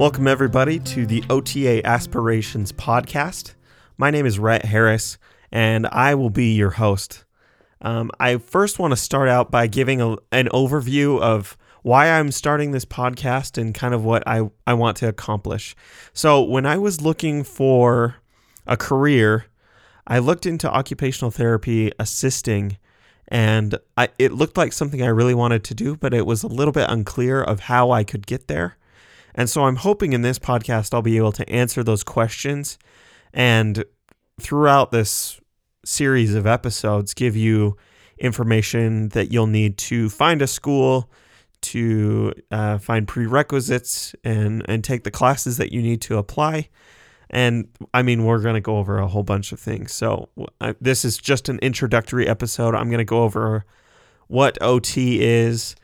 [0.00, 3.52] Welcome, everybody, to the OTA Aspirations podcast.
[3.98, 5.18] My name is Rhett Harris,
[5.52, 7.26] and I will be your host.
[7.82, 12.32] Um, I first want to start out by giving a, an overview of why I'm
[12.32, 15.76] starting this podcast and kind of what I, I want to accomplish.
[16.14, 18.16] So, when I was looking for
[18.66, 19.48] a career,
[20.06, 22.78] I looked into occupational therapy assisting,
[23.28, 26.48] and I, it looked like something I really wanted to do, but it was a
[26.48, 28.78] little bit unclear of how I could get there.
[29.34, 32.78] And so I'm hoping in this podcast I'll be able to answer those questions
[33.32, 33.84] and
[34.40, 35.40] throughout this
[35.84, 37.76] series of episodes give you
[38.18, 41.10] information that you'll need to find a school,
[41.62, 46.68] to uh, find prerequisites, and, and take the classes that you need to apply.
[47.30, 49.92] And I mean, we're going to go over a whole bunch of things.
[49.92, 50.28] So,
[50.80, 52.74] this is just an introductory episode.
[52.74, 53.64] I'm going to go over
[54.26, 55.76] what OT is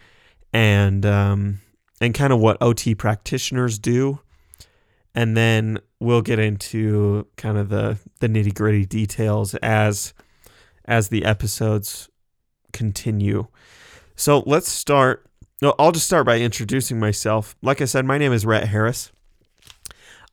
[0.52, 1.60] and um,
[2.00, 4.20] and kind of what OT practitioners do.
[5.14, 10.12] And then we'll get into kind of the, the nitty gritty details as
[10.84, 12.08] as the episodes
[12.72, 13.46] continue.
[14.14, 15.26] So let's start.
[15.60, 17.56] No, I'll just start by introducing myself.
[17.62, 19.10] Like I said, my name is Rhett Harris.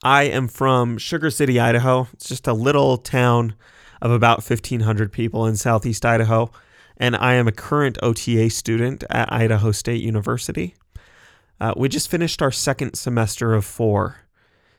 [0.03, 2.08] I am from Sugar City, Idaho.
[2.14, 3.56] It's just a little town
[4.02, 6.52] of about 1,500 people in southeast Idaho.
[6.97, 10.75] And I am a current OTA student at Idaho State University.
[11.59, 14.18] Uh, we just finished our second semester of four.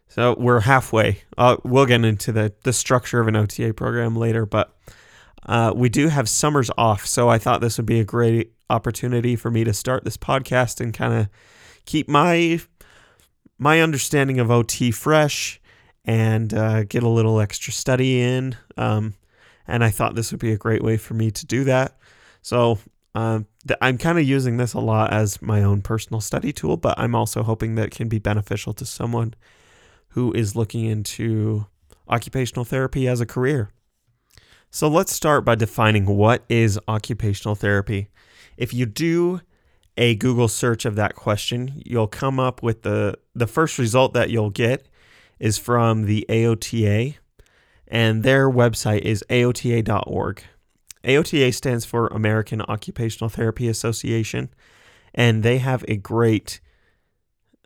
[0.08, 1.22] So we're halfway.
[1.36, 4.76] Uh, we'll get into the, the structure of an OTA program later, but
[5.46, 7.06] uh, we do have summers off.
[7.06, 10.80] So I thought this would be a great opportunity for me to start this podcast
[10.80, 11.28] and kind of
[11.84, 12.60] keep my
[13.58, 15.60] my understanding of OT fresh
[16.04, 18.56] and uh, get a little extra study in.
[18.76, 19.14] Um,
[19.66, 21.96] and I thought this would be a great way for me to do that.
[22.42, 22.78] So
[23.14, 23.46] um,
[23.80, 27.14] I'm kind of using this a lot as my own personal study tool, but I'm
[27.14, 29.34] also hoping that it can be beneficial to someone
[30.08, 31.66] who is looking into
[32.08, 33.70] occupational therapy as a career.
[34.70, 38.08] So let's start by defining what is occupational therapy.
[38.56, 39.40] If you do
[39.96, 44.30] a Google search of that question, you'll come up with the the first result that
[44.30, 44.88] you'll get
[45.38, 47.16] is from the AOTA
[47.86, 50.42] and their website is aota.org.
[51.04, 54.48] AOTA stands for American Occupational Therapy Association,
[55.14, 56.60] and they have a great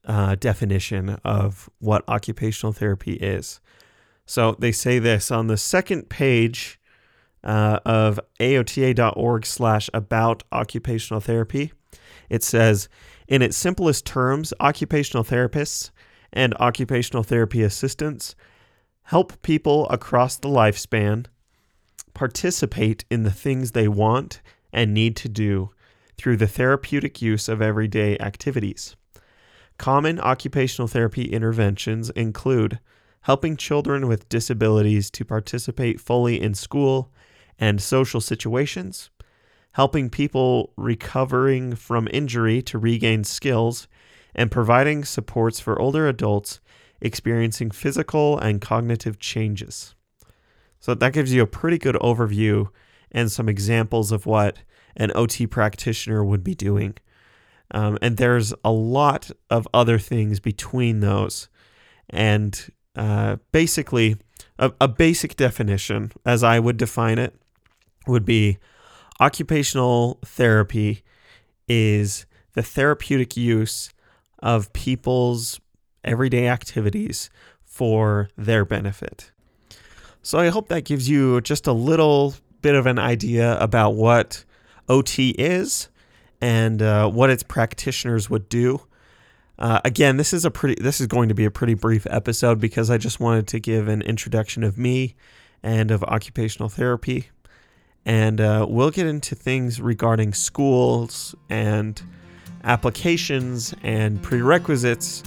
[0.04, 3.60] uh, definition of what occupational therapy is.
[4.26, 6.80] So they say this on the second page
[7.44, 11.72] uh, of aota.org slash about occupational therapy.
[12.28, 12.88] It says,
[13.26, 15.90] in its simplest terms, occupational therapists
[16.32, 18.34] and occupational therapy assistants
[19.04, 21.26] help people across the lifespan
[22.14, 24.40] participate in the things they want
[24.72, 25.70] and need to do
[26.16, 28.96] through the therapeutic use of everyday activities.
[29.78, 32.80] Common occupational therapy interventions include
[33.22, 37.12] helping children with disabilities to participate fully in school
[37.58, 39.10] and social situations,
[39.72, 43.86] helping people recovering from injury to regain skills,
[44.34, 46.60] and providing supports for older adults
[47.00, 49.94] experiencing physical and cognitive changes.
[50.80, 52.68] So that gives you a pretty good overview
[53.10, 54.58] and some examples of what
[54.96, 56.96] an OT practitioner would be doing.
[57.70, 61.48] Um, and there's a lot of other things between those.
[62.08, 64.16] And uh, basically,
[64.58, 67.34] a, a basic definition, as I would define it,
[68.06, 68.58] would be
[69.20, 71.02] occupational therapy
[71.68, 73.90] is the therapeutic use
[74.38, 75.60] of people's
[76.04, 77.28] everyday activities
[77.64, 79.30] for their benefit.
[80.28, 84.44] So I hope that gives you just a little bit of an idea about what
[84.86, 85.88] OT is
[86.42, 88.82] and uh, what its practitioners would do.
[89.58, 90.82] Uh, again, this is a pretty.
[90.82, 93.88] This is going to be a pretty brief episode because I just wanted to give
[93.88, 95.14] an introduction of me
[95.62, 97.30] and of occupational therapy,
[98.04, 102.02] and uh, we'll get into things regarding schools and
[102.64, 105.22] applications and prerequisites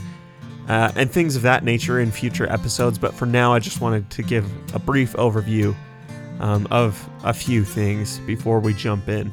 [0.68, 2.98] uh, and things of that nature in future episodes.
[2.98, 5.76] But for now, I just wanted to give a brief overview
[6.40, 9.32] um, of a few things before we jump in.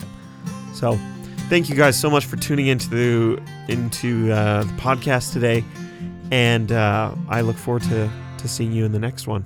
[0.75, 0.98] So,
[1.48, 5.64] thank you guys so much for tuning into the into uh, the podcast today,
[6.30, 9.44] and uh, I look forward to to seeing you in the next one.